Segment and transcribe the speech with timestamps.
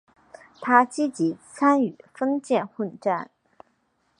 [0.59, 3.29] 他积极参与封建混战。